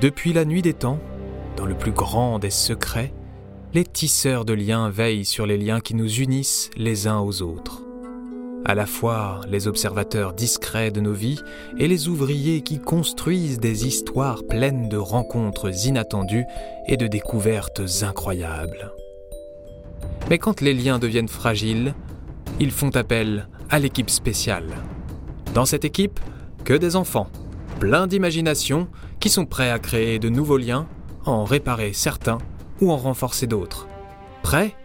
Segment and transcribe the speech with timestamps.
[0.00, 0.98] Depuis la nuit des temps,
[1.56, 3.12] dans le plus grand des secrets,
[3.74, 7.82] les tisseurs de liens veillent sur les liens qui nous unissent les uns aux autres.
[8.64, 11.40] À la fois les observateurs discrets de nos vies
[11.78, 16.46] et les ouvriers qui construisent des histoires pleines de rencontres inattendues
[16.88, 18.92] et de découvertes incroyables.
[20.28, 21.94] Mais quand les liens deviennent fragiles,
[22.58, 24.74] ils font appel à l'équipe spéciale.
[25.54, 26.18] Dans cette équipe,
[26.64, 27.28] que des enfants,
[27.78, 28.88] pleins d'imagination,
[29.24, 30.86] qui sont prêts à créer de nouveaux liens,
[31.24, 32.36] en réparer certains
[32.82, 33.88] ou en renforcer d'autres.
[34.42, 34.76] Prêts?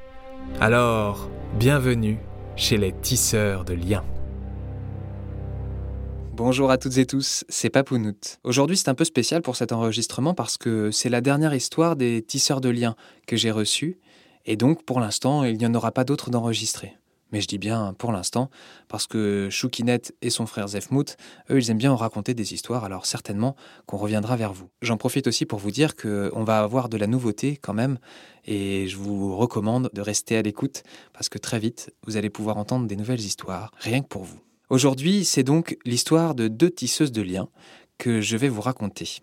[0.62, 2.20] Alors, bienvenue
[2.56, 4.06] chez les tisseurs de liens.
[6.38, 8.40] Bonjour à toutes et tous, c'est Papounout.
[8.46, 12.22] Aujourd'hui c'est un peu spécial pour cet enregistrement parce que c'est la dernière histoire des
[12.22, 12.96] tisseurs de liens
[13.28, 14.00] que j'ai reçue
[14.46, 16.94] et donc pour l'instant il n'y en aura pas d'autres d'enregistrés.
[17.32, 18.50] Mais je dis bien pour l'instant,
[18.88, 21.16] parce que Choukinette et son frère Zefmout,
[21.50, 23.56] eux, ils aiment bien en raconter des histoires, alors certainement
[23.86, 24.70] qu'on reviendra vers vous.
[24.82, 28.00] J'en profite aussi pour vous dire qu'on va avoir de la nouveauté quand même,
[28.46, 32.58] et je vous recommande de rester à l'écoute, parce que très vite, vous allez pouvoir
[32.58, 34.40] entendre des nouvelles histoires, rien que pour vous.
[34.70, 37.50] Aujourd'hui, c'est donc l'histoire de deux tisseuses de liens
[38.00, 39.20] que je vais vous raconter.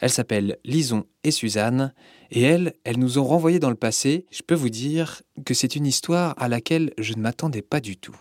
[0.00, 1.94] Elles s'appellent Lison et Suzanne,
[2.32, 4.26] et elles, elles nous ont renvoyés dans le passé.
[4.32, 7.96] Je peux vous dire que c'est une histoire à laquelle je ne m'attendais pas du
[7.96, 8.16] tout.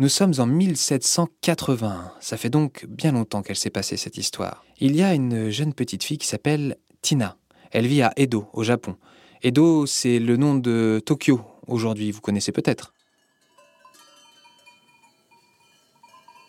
[0.00, 4.64] Nous sommes en 1781, ça fait donc bien longtemps qu'elle s'est passée cette histoire.
[4.78, 7.36] Il y a une jeune petite fille qui s'appelle Tina.
[7.72, 8.96] Elle vit à Edo, au Japon.
[9.42, 12.92] Edo, c'est le nom de Tokyo aujourd'hui, vous connaissez peut-être.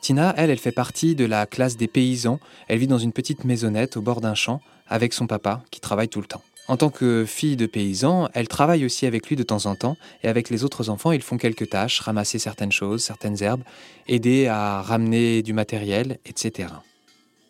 [0.01, 2.39] Tina, elle, elle fait partie de la classe des paysans.
[2.67, 6.09] Elle vit dans une petite maisonnette au bord d'un champ avec son papa qui travaille
[6.09, 6.41] tout le temps.
[6.69, 9.97] En tant que fille de paysan, elle travaille aussi avec lui de temps en temps
[10.21, 13.63] et avec les autres enfants, ils font quelques tâches, ramasser certaines choses, certaines herbes,
[14.07, 16.69] aider à ramener du matériel, etc.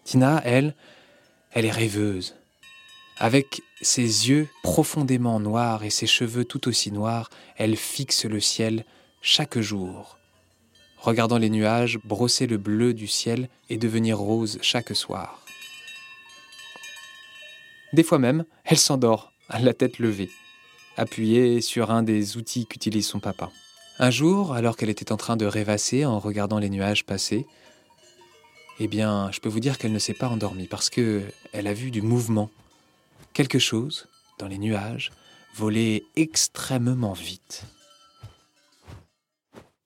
[0.05, 0.73] Tina, elle,
[1.51, 2.37] elle est rêveuse.
[3.17, 8.85] Avec ses yeux profondément noirs et ses cheveux tout aussi noirs, elle fixe le ciel
[9.21, 10.19] chaque jour
[10.99, 15.43] regardant les nuages brosser le bleu du ciel et devenir rose chaque soir.
[17.93, 20.29] Des fois même, elle s'endort, la tête levée,
[20.97, 23.49] appuyée sur un des outils qu'utilise son papa.
[23.97, 27.47] Un jour, alors qu'elle était en train de rêvasser en regardant les nuages passer,
[28.79, 31.73] eh bien, je peux vous dire qu'elle ne s'est pas endormie parce que elle a
[31.73, 32.49] vu du mouvement.
[33.33, 34.07] Quelque chose,
[34.37, 35.11] dans les nuages,
[35.55, 37.63] voler extrêmement vite.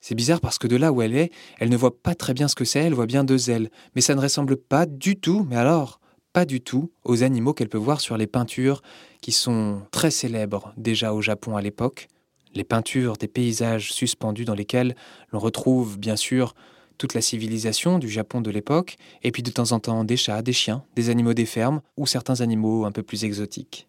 [0.02, 2.48] C'est bizarre parce que de là où elle est, elle ne voit pas très bien
[2.48, 5.46] ce que c'est, elle voit bien deux ailes, mais ça ne ressemble pas du tout,
[5.50, 6.02] mais alors,
[6.34, 8.82] pas du tout, aux animaux qu'elle peut voir sur les peintures
[9.22, 12.08] qui sont très célèbres déjà au Japon à l'époque,
[12.54, 14.96] les peintures des paysages suspendus dans lesquels
[15.32, 16.54] l'on retrouve bien sûr
[16.98, 20.42] toute la civilisation du Japon de l'époque, et puis de temps en temps des chats,
[20.42, 23.88] des chiens, des animaux des fermes, ou certains animaux un peu plus exotiques.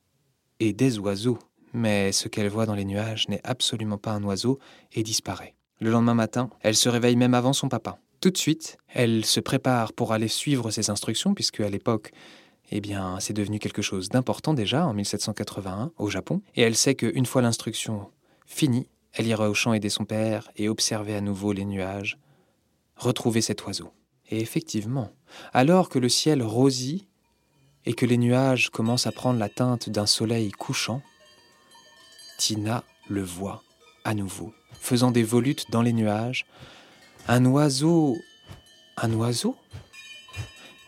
[0.60, 1.38] Et des oiseaux.
[1.72, 4.58] Mais ce qu'elle voit dans les nuages n'est absolument pas un oiseau
[4.92, 5.54] et disparaît.
[5.80, 7.98] Le lendemain matin, elle se réveille même avant son papa.
[8.20, 12.12] Tout de suite, elle se prépare pour aller suivre ses instructions, puisque à l'époque,
[12.70, 16.94] eh bien, c'est devenu quelque chose d'important déjà, en 1781, au Japon, et elle sait
[16.94, 18.08] qu'une fois l'instruction
[18.46, 22.18] finie, elle ira au champ aider son père et observer à nouveau les nuages,
[22.96, 23.92] retrouver cet oiseau.
[24.30, 25.10] Et effectivement,
[25.52, 27.06] alors que le ciel rosit
[27.84, 31.02] et que les nuages commencent à prendre la teinte d'un soleil couchant,
[32.38, 33.62] Tina le voit
[34.04, 34.52] à nouveau
[34.84, 36.44] faisant des volutes dans les nuages.
[37.26, 38.18] Un oiseau.
[38.98, 39.56] Un oiseau?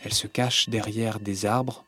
[0.05, 1.85] Elle se cache derrière des arbres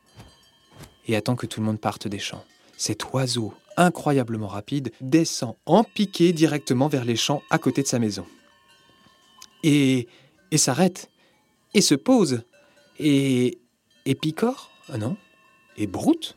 [1.06, 2.44] et attend que tout le monde parte des champs.
[2.76, 7.98] Cet oiseau, incroyablement rapide, descend en piqué directement vers les champs à côté de sa
[7.98, 8.26] maison.
[9.62, 10.08] Et.
[10.50, 11.10] et s'arrête.
[11.74, 12.42] Et se pose.
[12.98, 13.58] Et.
[14.06, 15.16] et picore Ah non
[15.76, 16.36] Et broute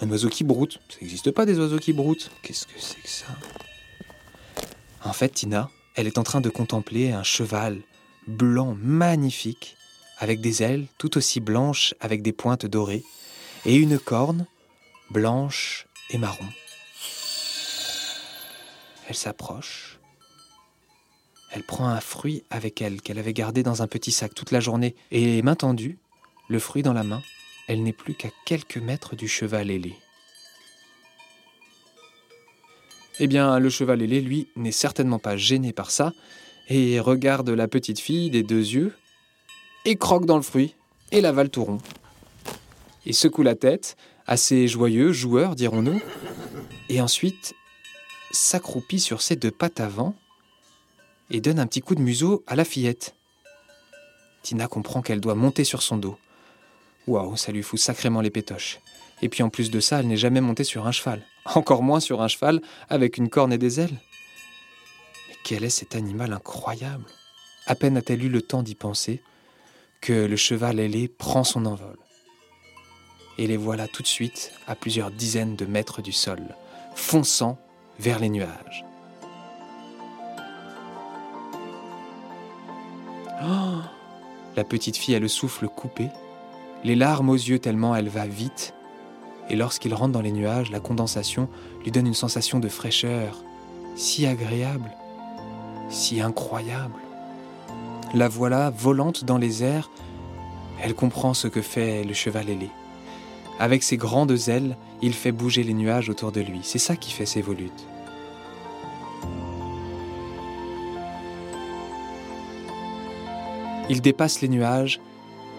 [0.00, 2.30] Un oiseau qui broute Ça n'existe pas des oiseaux qui broutent.
[2.42, 3.26] Qu'est-ce que c'est que ça?
[5.04, 7.80] En fait, Tina, elle est en train de contempler un cheval
[8.26, 9.76] blanc magnifique,
[10.18, 13.04] avec des ailes tout aussi blanches avec des pointes dorées,
[13.64, 14.46] et une corne
[15.10, 16.44] blanche et marron.
[19.08, 19.97] Elle s'approche.
[21.50, 24.60] Elle prend un fruit avec elle qu'elle avait gardé dans un petit sac toute la
[24.60, 25.98] journée, et main tendue,
[26.48, 27.22] le fruit dans la main,
[27.68, 29.96] elle n'est plus qu'à quelques mètres du cheval ailé.
[33.20, 36.12] Eh bien, le cheval ailé, lui, n'est certainement pas gêné par ça,
[36.68, 38.94] et regarde la petite fille des deux yeux,
[39.84, 40.74] et croque dans le fruit,
[41.12, 41.78] et l'avale tout rond.
[43.06, 43.96] Il secoue la tête,
[44.26, 46.00] assez joyeux, joueur, dirons-nous,
[46.90, 47.54] et ensuite
[48.30, 50.14] s'accroupit sur ses deux pattes avant,
[51.30, 53.14] et donne un petit coup de museau à la fillette.
[54.42, 56.18] Tina comprend qu'elle doit monter sur son dos.
[57.06, 58.80] Waouh, ça lui fout sacrément les pétoches.
[59.22, 61.22] Et puis en plus de ça, elle n'est jamais montée sur un cheval.
[61.44, 63.98] Encore moins sur un cheval avec une corne et des ailes.
[65.28, 67.04] Mais quel est cet animal incroyable?
[67.66, 69.22] À peine a-t-elle eu le temps d'y penser
[70.00, 71.98] que le cheval ailé prend son envol.
[73.36, 76.40] Et les voilà tout de suite à plusieurs dizaines de mètres du sol,
[76.94, 77.58] fonçant
[77.98, 78.84] vers les nuages.
[84.58, 86.08] La petite fille a le souffle coupé,
[86.82, 88.74] les larmes aux yeux tellement elle va vite,
[89.48, 91.48] et lorsqu'il rentre dans les nuages, la condensation
[91.84, 93.44] lui donne une sensation de fraîcheur
[93.94, 94.90] si agréable,
[95.90, 96.98] si incroyable.
[98.14, 99.92] La voilà volante dans les airs,
[100.82, 102.70] elle comprend ce que fait le cheval ailé.
[103.60, 107.12] Avec ses grandes ailes, il fait bouger les nuages autour de lui, c'est ça qui
[107.12, 107.86] fait ses volutes.
[113.88, 115.00] Il dépasse les nuages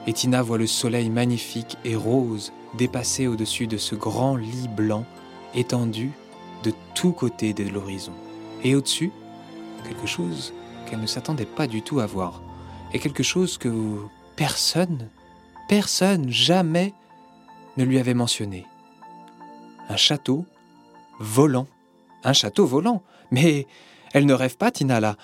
[0.06, 5.06] et Tina voit le soleil magnifique et rose dépasser au-dessus de ce grand lit blanc
[5.56, 6.12] étendu
[6.64, 8.14] de tous côtés de l'horizon.
[8.64, 9.12] Et au-dessus,
[9.84, 10.54] quelque chose
[10.86, 12.42] qu'elle ne s'attendait pas du tout à voir.
[12.94, 13.72] Et quelque chose que
[14.36, 15.10] personne,
[15.68, 16.94] personne, jamais
[17.78, 18.66] ne lui avait mentionné.
[19.88, 20.46] Un château
[21.20, 21.68] volant.
[22.24, 23.02] Un château volant.
[23.32, 23.66] Mais
[24.14, 25.16] elle ne rêve pas, Tina, là.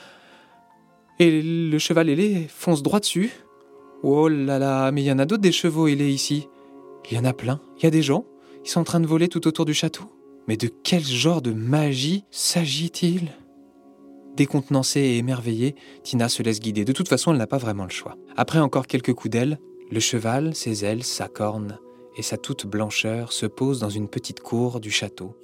[1.20, 3.32] Et le cheval ailé fonce droit dessus.
[4.04, 6.48] Oh là là, mais il y en a d'autres des chevaux ailés ici.
[7.10, 7.62] Il y en a plein.
[7.78, 8.26] Il y a des gens.
[8.64, 10.04] Ils sont en train de voler tout autour du château.
[10.48, 13.30] Mais de quel genre de magie s'agit-il?
[14.36, 16.84] Décontenancée et émerveillée, Tina se laisse guider.
[16.84, 18.18] De toute façon, elle n'a pas vraiment le choix.
[18.36, 19.60] Après encore quelques coups d'aile,
[19.92, 21.80] le cheval, ses ailes, sa corne
[22.18, 25.36] et sa toute blancheur se posent dans une petite cour du château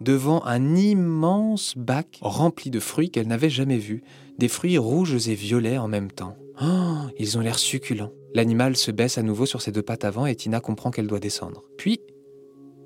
[0.00, 4.02] devant un immense bac rempli de fruits qu'elle n'avait jamais vus,
[4.38, 6.36] des fruits rouges et violets en même temps.
[6.62, 8.12] Oh, ils ont l'air succulents.
[8.34, 11.20] L'animal se baisse à nouveau sur ses deux pattes avant et Tina comprend qu'elle doit
[11.20, 11.64] descendre.
[11.76, 12.00] Puis,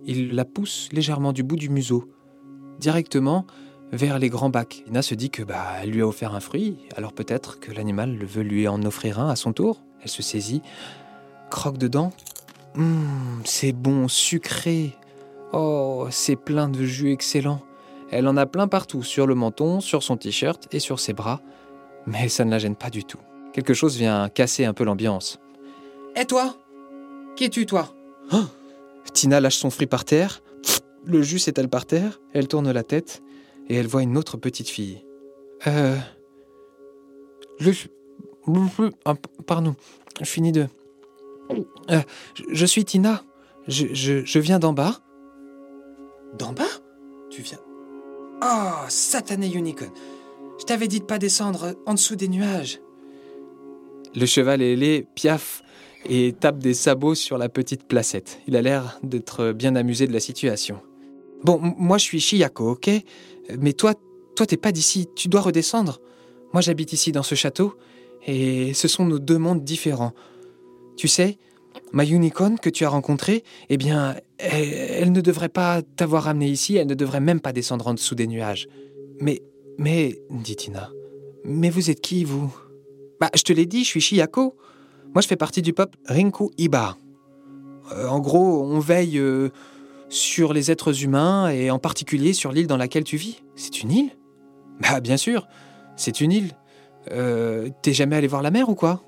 [0.07, 2.11] il la pousse légèrement du bout du museau,
[2.79, 3.47] directement
[3.93, 4.83] vers les grands bacs.
[4.87, 8.17] Tina se dit que bah elle lui a offert un fruit, alors peut-être que l'animal
[8.25, 9.83] veut lui en offrir un à son tour.
[10.03, 10.63] Elle se saisit,
[11.51, 12.13] croque dedans.
[12.77, 14.95] Hum, c'est bon, sucré,
[15.53, 17.61] Oh, c'est plein de jus excellent.
[18.11, 21.41] Elle en a plein partout, sur le menton, sur son t-shirt et sur ses bras.
[22.07, 23.19] Mais ça ne la gêne pas du tout.
[23.53, 25.39] Quelque chose vient casser un peu l'ambiance.
[26.17, 26.57] Et toi?
[27.37, 27.95] Qui es-tu, toi?
[28.33, 28.45] Oh
[29.13, 30.43] Tina lâche son fruit par terre.
[31.05, 32.21] Le jus s'étale par terre.
[32.33, 33.23] Elle tourne la tête
[33.69, 35.05] et elle voit une autre petite fille.
[35.67, 35.97] Euh.
[37.59, 37.73] Je.
[39.05, 39.15] Ah,
[39.47, 39.75] pardon,
[40.21, 40.67] je finis de.
[41.91, 42.01] Euh,
[42.51, 43.23] je suis Tina.
[43.69, 45.01] Je, je, je viens d'en bas.
[46.39, 46.65] D'en bas?
[47.31, 47.59] Tu viens.
[48.43, 49.93] Oh, satané unicorn
[50.59, 52.81] Je t'avais dit de pas descendre en dessous des nuages.
[54.15, 55.63] Le cheval ailé piaffe
[56.09, 58.41] et tape des sabots sur la petite placette.
[58.47, 60.81] Il a l'air d'être bien amusé de la situation.
[61.45, 62.91] Bon, moi je suis Chiyako, ok?
[63.59, 63.95] Mais toi,
[64.37, 66.01] toi t'es pas d'ici, tu dois redescendre.
[66.53, 67.75] Moi j'habite ici dans ce château,
[68.27, 70.13] et ce sont nos deux mondes différents.
[70.97, 71.39] Tu sais,
[71.93, 76.77] Ma unicorn que tu as rencontrée, eh bien, elle, ne devrait pas t'avoir amené ici,
[76.77, 78.69] elle ne devrait même pas descendre en dessous des nuages.
[79.21, 79.43] Mais,
[79.79, 80.91] mais, dit Tina,
[81.45, 82.55] mais vous êtes qui, vous?
[83.21, 84.57] Bah, je te l'ai dit, je suis Shiyako.
[85.15, 86.97] Moi, je fais partie du peuple Rinku Iba.
[87.93, 89.49] Euh, en gros, on veille euh,
[90.09, 93.43] sur les êtres humains et en particulier sur l'île dans laquelle tu vis.
[93.57, 94.11] C'est une île?
[94.81, 95.49] Bah, bien sûr,
[95.97, 96.53] c'est une île.
[97.11, 99.03] Euh, T'es jamais allé voir la mer ou quoi?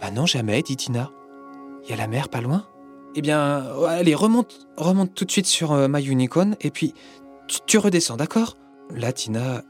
[0.00, 1.10] Bah non, jamais, dit Tina.
[1.84, 2.66] Il y a la mer pas loin.
[3.14, 6.94] Eh bien, allez, remonte, remonte tout de suite sur euh, My Unicorn et puis
[7.66, 8.56] tu, redescends, d'accord?
[8.90, 9.62] Là, Tina,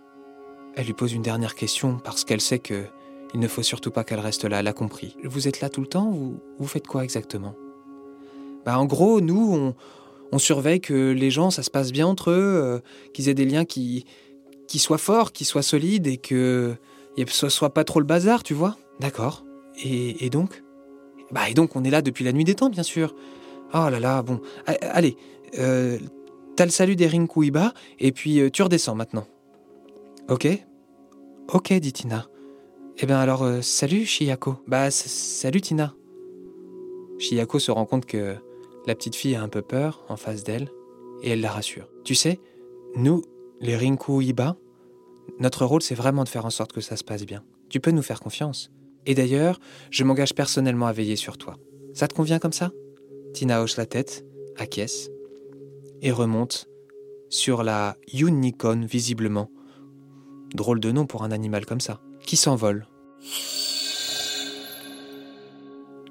[0.77, 2.85] elle lui pose une dernière question parce qu'elle sait que
[3.35, 5.17] il ne faut surtout pas qu'elle reste là, elle a compris.
[5.25, 6.09] Vous êtes là tout le temps?
[6.09, 7.57] Ou vous faites quoi exactement?
[8.65, 9.75] Bah en gros, nous,
[10.31, 12.79] on, surveille que les gens, ça se passe bien entre eux, euh,
[13.13, 14.05] qu'ils aient des liens qui,
[14.69, 16.77] qui soient forts, qui soient solides et que
[17.27, 18.77] ce soit pas trop le bazar, tu vois?
[19.01, 19.45] D'accord.
[19.77, 20.64] et donc?
[21.31, 23.15] Bah, et donc, on est là depuis la nuit des temps, bien sûr.
[23.73, 24.41] Oh là là, bon.
[24.67, 25.17] Allez,
[25.59, 25.99] euh,
[26.57, 29.27] t'as le salut des Rinkuiba, et puis euh, tu redescends maintenant.
[30.29, 30.47] Ok
[31.53, 32.29] Ok, dit Tina.
[32.99, 34.57] Eh bien alors, euh, salut Shiyako.
[34.67, 35.95] Bah, salut Tina.
[37.19, 38.37] Shiyako se rend compte que
[38.87, 40.69] la petite fille a un peu peur en face d'elle,
[41.23, 41.89] et elle la rassure.
[42.05, 42.39] Tu sais,
[42.97, 43.23] nous,
[43.61, 44.57] les Rinkuiba,
[45.41, 47.43] notre rôle c'est vraiment de faire en sorte que ça se passe bien.
[47.69, 48.71] Tu peux nous faire confiance.
[49.07, 51.57] Et d'ailleurs, je m'engage personnellement à veiller sur toi.
[51.93, 52.73] Ça te convient comme ça?
[53.33, 54.25] Tina hoche la tête,
[54.57, 55.11] acquiesce,
[56.03, 56.69] et remonte
[57.29, 59.51] sur la unicorn visiblement.
[60.55, 62.87] Drôle de nom pour un animal comme ça, qui s'envole.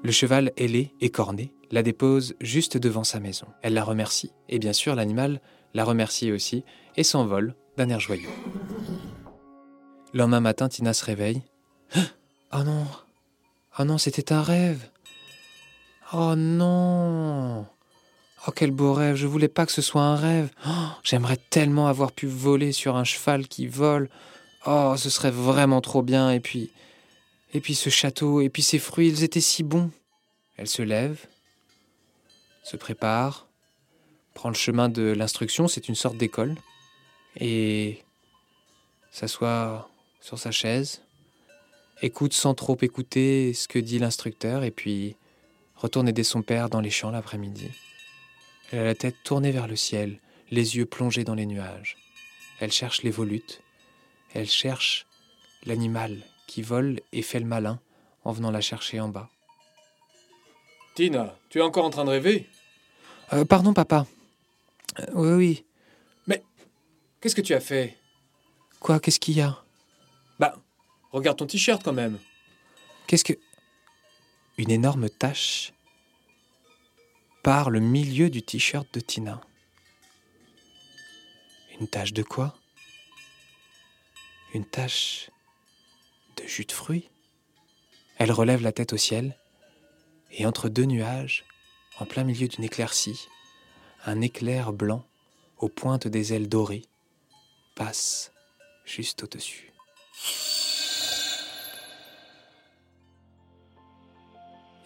[0.02, 3.46] Le cheval ailé et corné la dépose juste devant sa maison.
[3.62, 5.40] Elle la remercie, et bien sûr l'animal
[5.72, 6.62] la remercie aussi,
[6.96, 8.28] et s'envole d'un air joyeux.
[10.12, 11.42] Le lendemain matin, Tina se réveille.
[12.56, 12.86] Oh non
[13.80, 14.88] Oh non, c'était un rêve
[16.12, 17.66] Oh non
[18.46, 20.50] Oh quel beau rêve, je voulais pas que ce soit un rêve.
[20.64, 24.08] Oh, J'aimerais tellement avoir pu voler sur un cheval qui vole.
[24.66, 26.30] Oh, ce serait vraiment trop bien.
[26.30, 26.70] Et puis,
[27.54, 29.90] et puis ce château, et puis ces fruits, ils étaient si bons.
[30.56, 31.26] Elle se lève,
[32.62, 33.48] se prépare,
[34.34, 36.54] prend le chemin de l'instruction, c'est une sorte d'école,
[37.40, 38.04] et
[39.10, 39.88] s'assoit
[40.20, 41.00] sur sa chaise,
[42.04, 45.16] écoute sans trop écouter ce que dit l'instructeur, et puis
[45.74, 47.70] retourne aider son père dans les champs l'après-midi.
[48.70, 50.20] Elle a la tête tournée vers le ciel,
[50.50, 51.96] les yeux plongés dans les nuages.
[52.60, 53.62] Elle cherche les volutes,
[54.34, 55.06] elle cherche
[55.64, 57.80] l'animal qui vole et fait le malin
[58.24, 59.30] en venant la chercher en bas.
[60.94, 62.46] Tina, tu es encore en train de rêver?
[63.32, 64.06] Euh, pardon, papa.
[65.00, 65.64] Euh, oui,
[66.28, 66.38] oui.
[67.20, 67.96] Qu'est-ce que tu as fait?
[68.80, 69.63] Quoi, qu'est-ce qu'il y a?
[71.14, 72.18] Regarde ton t-shirt quand même.
[73.06, 73.34] Qu'est-ce que.
[74.58, 75.72] Une énorme tache
[77.42, 79.40] par le milieu du t-shirt de Tina.
[81.80, 82.54] Une tache de quoi?
[84.54, 85.30] Une tache
[86.36, 87.10] de jus de fruits
[88.18, 89.36] Elle relève la tête au ciel,
[90.30, 91.44] et entre deux nuages,
[91.98, 93.28] en plein milieu d'une éclaircie,
[94.06, 95.04] un éclair blanc
[95.58, 96.86] aux pointes des ailes dorées
[97.74, 98.32] passe
[98.84, 99.72] juste au-dessus.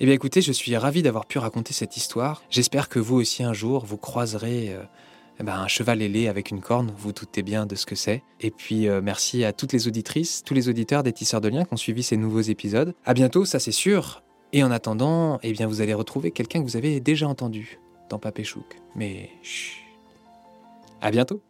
[0.00, 2.45] Eh bien écoutez, je suis ravi d'avoir pu raconter cette histoire.
[2.50, 4.83] J'espère que vous aussi un jour, vous croiserez euh,
[5.40, 8.23] eh ben, un cheval ailé avec une corne, vous doutez bien de ce que c'est.
[8.40, 11.64] Et puis euh, merci à toutes les auditrices, tous les auditeurs des Tisseurs de Liens
[11.64, 12.95] qui ont suivi ces nouveaux épisodes.
[13.05, 14.23] À bientôt, ça c'est sûr.
[14.52, 18.21] Et en attendant, eh bien vous allez retrouver quelqu'un que vous avez déjà entendu dans
[18.21, 18.76] Papéchouk.
[18.95, 19.83] Mais chut.
[21.00, 21.43] À bientôt